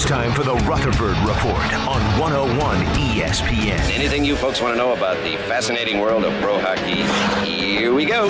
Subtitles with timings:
[0.00, 3.78] It's time for the Rutherford Report on 101 ESPN.
[3.90, 7.02] Anything you folks want to know about the fascinating world of pro hockey?
[7.46, 8.26] Here we go.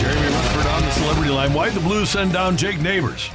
[0.00, 1.52] Jeremy Rutherford on the celebrity line.
[1.52, 3.28] Why did the Blues send down Jake Neighbors?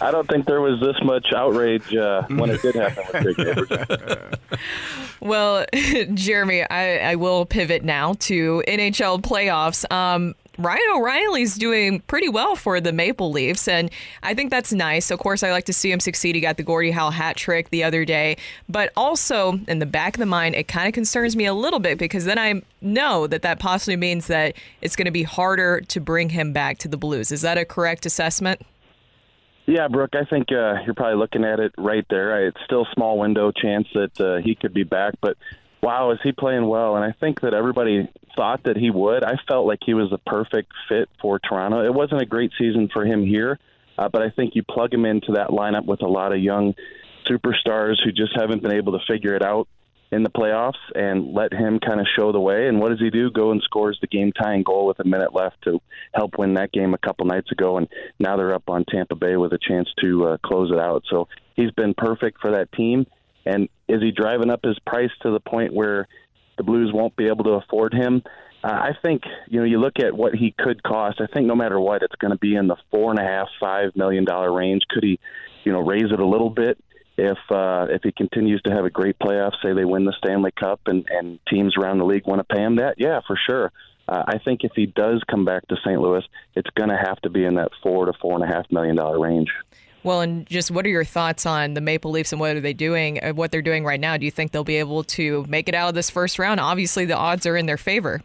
[0.00, 4.38] I don't think there was this much outrage uh, when it did happen with
[5.20, 5.66] Well,
[6.14, 9.90] Jeremy, I, I will pivot now to NHL playoffs.
[9.92, 13.90] Um, Ryan O'Reilly's doing pretty well for the Maple Leafs, and
[14.22, 15.10] I think that's nice.
[15.10, 16.34] Of course, I like to see him succeed.
[16.34, 18.36] He got the Gordie Howe hat trick the other day,
[18.68, 21.80] but also in the back of the mind, it kind of concerns me a little
[21.80, 25.80] bit because then I know that that possibly means that it's going to be harder
[25.80, 27.32] to bring him back to the Blues.
[27.32, 28.62] Is that a correct assessment?
[29.66, 32.46] Yeah, Brooke, I think uh, you're probably looking at it right there.
[32.46, 35.36] It's still small window chance that uh, he could be back, but
[35.82, 36.96] wow, is he playing well?
[36.96, 39.24] And I think that everybody thought that he would.
[39.24, 41.84] I felt like he was a perfect fit for Toronto.
[41.84, 43.58] It wasn't a great season for him here,
[43.98, 46.74] uh, but I think you plug him into that lineup with a lot of young
[47.26, 49.68] superstars who just haven't been able to figure it out
[50.12, 52.68] in the playoffs and let him kind of show the way.
[52.68, 53.30] And what does he do?
[53.30, 55.80] Go and scores the game tying goal with a minute left to
[56.14, 57.78] help win that game a couple nights ago.
[57.78, 57.88] And
[58.20, 61.02] now they're up on Tampa Bay with a chance to uh, close it out.
[61.10, 63.06] So he's been perfect for that team.
[63.46, 66.06] And is he driving up his price to the point where
[66.56, 68.22] the Blues won't be able to afford him?
[68.62, 71.20] Uh, I think you know you look at what he could cost.
[71.20, 73.48] I think no matter what, it's going to be in the four and a half,
[73.60, 74.82] five million dollar range.
[74.88, 75.20] Could he,
[75.64, 76.78] you know, raise it a little bit
[77.18, 79.52] if uh, if he continues to have a great playoff?
[79.62, 82.62] Say they win the Stanley Cup and and teams around the league want to pay
[82.62, 82.94] him that.
[82.96, 83.70] Yeah, for sure.
[84.08, 86.00] Uh, I think if he does come back to St.
[86.00, 88.70] Louis, it's going to have to be in that four to four and a half
[88.70, 89.50] million dollar range.
[90.04, 92.74] Well, and just what are your thoughts on the Maple Leafs and what are they
[92.74, 93.24] doing?
[93.24, 94.18] uh, What they're doing right now?
[94.18, 96.60] Do you think they'll be able to make it out of this first round?
[96.60, 98.20] Obviously, the odds are in their favor.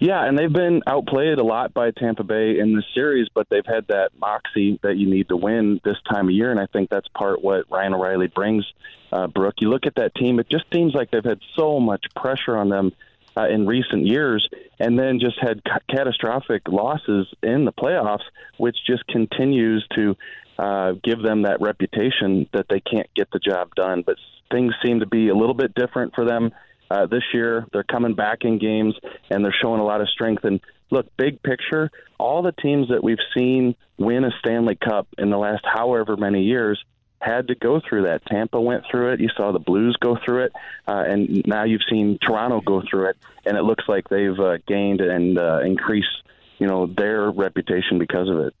[0.00, 3.64] Yeah, and they've been outplayed a lot by Tampa Bay in this series, but they've
[3.64, 6.90] had that moxie that you need to win this time of year, and I think
[6.90, 8.64] that's part what Ryan O'Reilly brings.
[9.12, 12.04] Uh, Brooke, you look at that team; it just seems like they've had so much
[12.16, 12.92] pressure on them
[13.36, 14.46] uh, in recent years,
[14.80, 18.24] and then just had ca- catastrophic losses in the playoffs,
[18.58, 20.16] which just continues to
[20.58, 24.02] uh, give them that reputation that they can't get the job done.
[24.04, 24.16] But
[24.50, 26.52] things seem to be a little bit different for them
[26.90, 27.66] uh, this year.
[27.72, 28.94] They're coming back in games
[29.30, 30.44] and they're showing a lot of strength.
[30.44, 30.60] And
[30.90, 35.38] look, big picture, all the teams that we've seen win a Stanley Cup in the
[35.38, 36.82] last however many years
[37.20, 38.24] had to go through that.
[38.26, 39.20] Tampa went through it.
[39.20, 40.52] You saw the Blues go through it,
[40.86, 43.16] uh, and now you've seen Toronto go through it.
[43.46, 46.22] And it looks like they've uh, gained and uh, increased,
[46.58, 48.54] you know, their reputation because of it.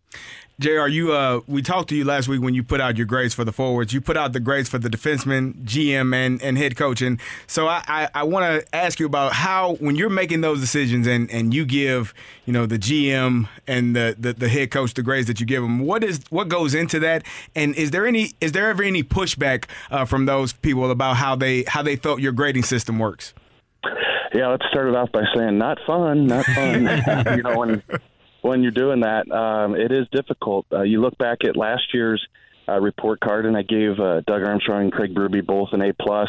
[0.60, 3.34] JR, you uh, we talked to you last week when you put out your grades
[3.34, 3.92] for the forwards.
[3.92, 7.02] You put out the grades for the defenseman, GM, and, and head coach.
[7.02, 10.60] And so I, I, I want to ask you about how when you're making those
[10.60, 14.94] decisions and, and you give you know the GM and the, the, the head coach
[14.94, 15.80] the grades that you give them.
[15.80, 17.24] What is what goes into that?
[17.56, 21.34] And is there any is there ever any pushback uh, from those people about how
[21.34, 23.34] they how they felt your grading system works?
[24.34, 26.72] Yeah, let's start it off by saying not fun, not fun.
[27.36, 27.82] you know, when
[28.42, 30.66] when you're doing that, um, it is difficult.
[30.72, 32.26] Uh, you look back at last year's
[32.68, 35.92] uh, report card, and I gave uh, Doug Armstrong and Craig Berube both an A
[35.92, 36.28] plus.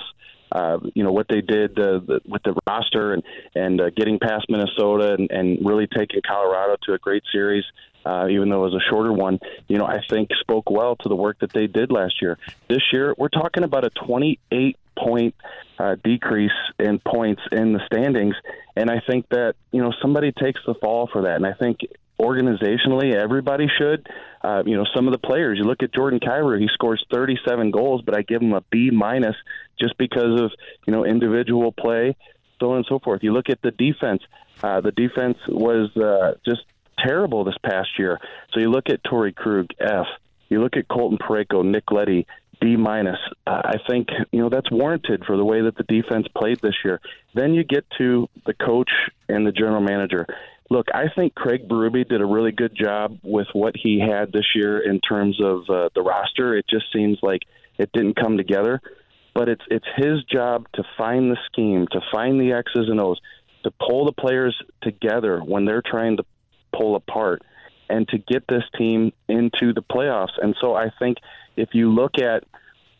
[0.51, 3.23] Uh, you know what they did uh, the, with the roster and
[3.55, 7.63] and uh, getting past Minnesota and, and really taking Colorado to a great series,
[8.05, 9.39] uh, even though it was a shorter one.
[9.67, 12.37] You know I think spoke well to the work that they did last year.
[12.69, 15.33] This year we're talking about a 28 point
[15.85, 18.35] uh, decrease in points in the standings,
[18.75, 21.79] and I think that you know somebody takes the fall for that, and I think
[22.19, 24.07] organizationally everybody should
[24.41, 27.71] uh, you know some of the players you look at jordan Kyrou, he scores 37
[27.71, 29.35] goals but i give him a b minus
[29.77, 30.53] just because of
[30.87, 32.15] you know individual play
[32.59, 33.23] so on and so forth.
[33.23, 34.21] You look at the defense
[34.63, 36.61] uh, the defense was uh, just
[36.97, 38.19] terrible this past year.
[38.53, 40.07] So you look at Torey Krug f.
[40.47, 42.27] You look at Colton Parayko, Nick Leddy,
[42.61, 43.19] D minus.
[43.45, 46.99] I think you know that's warranted for the way that the defense played this year.
[47.33, 48.89] Then you get to the coach
[49.29, 50.25] and the general manager.
[50.69, 54.55] Look, I think Craig Berube did a really good job with what he had this
[54.55, 56.57] year in terms of uh, the roster.
[56.57, 57.41] It just seems like
[57.77, 58.81] it didn't come together,
[59.33, 63.19] but it's it's his job to find the scheme, to find the X's and O's,
[63.63, 66.25] to pull the players together when they're trying to
[66.73, 67.41] pull apart,
[67.89, 70.37] and to get this team into the playoffs.
[70.41, 71.17] And so I think
[71.55, 72.43] if you look at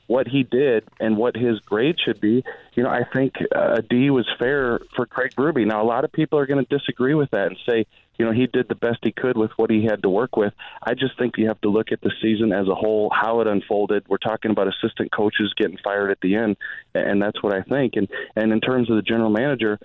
[0.07, 2.43] what he did and what his grade should be,
[2.75, 5.65] you know, I think a D was fair for Craig Berube.
[5.65, 7.85] Now, a lot of people are going to disagree with that and say,
[8.17, 10.53] you know, he did the best he could with what he had to work with.
[10.81, 13.47] I just think you have to look at the season as a whole, how it
[13.47, 14.05] unfolded.
[14.07, 16.55] We're talking about assistant coaches getting fired at the end,
[16.93, 17.95] and that's what I think.
[17.95, 19.79] And and in terms of the general manager,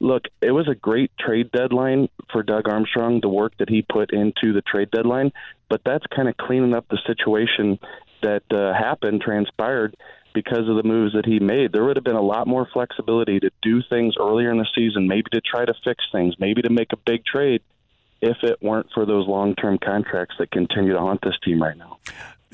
[0.00, 4.12] look, it was a great trade deadline for Doug Armstrong, the work that he put
[4.12, 5.32] into the trade deadline,
[5.68, 7.78] but that's kind of cleaning up the situation
[8.22, 9.96] that uh, happened, transpired
[10.34, 11.72] because of the moves that he made.
[11.72, 15.08] There would have been a lot more flexibility to do things earlier in the season,
[15.08, 17.62] maybe to try to fix things, maybe to make a big trade
[18.20, 21.76] if it weren't for those long term contracts that continue to haunt this team right
[21.76, 21.98] now.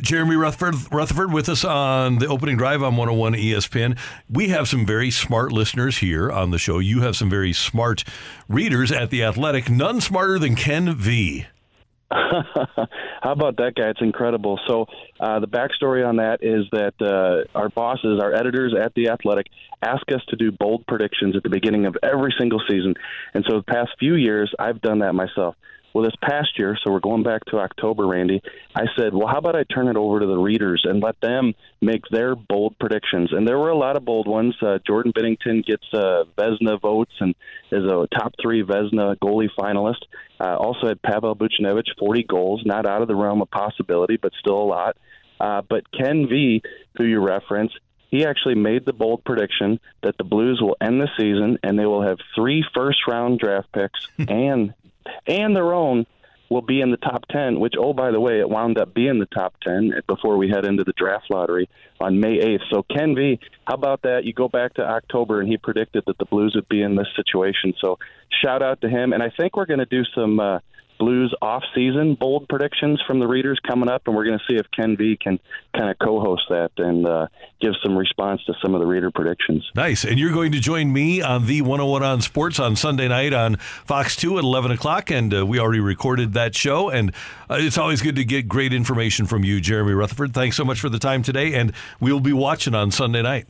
[0.00, 3.98] Jeremy Rutherford, Rutherford with us on the opening drive on 101 ESPN.
[4.28, 6.78] We have some very smart listeners here on the show.
[6.78, 8.02] You have some very smart
[8.48, 11.46] readers at The Athletic, none smarter than Ken V.
[12.10, 13.88] How about that guy?
[13.88, 14.58] It's incredible.
[14.66, 14.86] So
[15.20, 19.46] uh, the backstory on that is that uh, our bosses, our editors at the Athletic,
[19.82, 22.94] ask us to do bold predictions at the beginning of every single season.
[23.34, 25.54] And so the past few years, I've done that myself.
[25.94, 28.42] Well, this past year, so we're going back to October, Randy,
[28.74, 31.54] I said, well, how about I turn it over to the readers and let them
[31.82, 33.32] make their bold predictions?
[33.32, 34.54] And there were a lot of bold ones.
[34.62, 37.34] Uh, Jordan Binnington gets uh, Vezina votes and
[37.70, 40.04] is a top three Vezina goalie finalist.
[40.40, 44.32] Uh, also had Pavel Buchnevich, 40 goals, not out of the realm of possibility, but
[44.40, 44.96] still a lot.
[45.38, 46.62] Uh, but Ken V,
[46.96, 47.72] who you reference,
[48.12, 51.86] he actually made the bold prediction that the Blues will end the season and they
[51.86, 54.74] will have three first round draft picks and
[55.26, 56.06] and their own
[56.52, 59.19] will be in the top 10, which, oh, by the way, it wound up being
[59.19, 61.69] the top 10 before we head into the draft lottery
[61.99, 62.60] on May 8th.
[62.70, 64.25] So, Ken V, how about that?
[64.25, 67.08] You go back to October, and he predicted that the Blues would be in this
[67.16, 67.72] situation.
[67.81, 67.99] So,
[68.43, 69.12] shout out to him.
[69.12, 70.38] And I think we're going to do some.
[70.38, 70.58] Uh,
[71.02, 74.66] Blues off-season bold predictions from the readers coming up, and we're going to see if
[74.70, 75.40] Ken V can
[75.76, 77.26] kind of co-host that and uh,
[77.60, 79.69] give some response to some of the reader predictions.
[79.75, 83.32] Nice, and you're going to join me on the 101 on Sports on Sunday night
[83.32, 87.12] on Fox 2 at 11 o'clock, and uh, we already recorded that show, and
[87.50, 90.32] uh, it's always good to get great information from you, Jeremy Rutherford.
[90.32, 93.49] Thanks so much for the time today, and we'll be watching on Sunday night.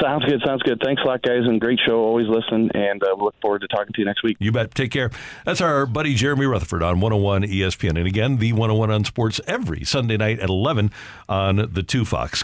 [0.00, 0.40] Sounds good.
[0.44, 0.80] Sounds good.
[0.84, 2.00] Thanks a lot, guys, and great show.
[2.00, 4.36] Always listen, and uh, look forward to talking to you next week.
[4.38, 4.74] You bet.
[4.74, 5.10] Take care.
[5.44, 7.98] That's our buddy Jeremy Rutherford on 101 ESPN.
[7.98, 10.92] And again, the 101 on Sports every Sunday night at 11
[11.28, 12.38] on the 2 Fox.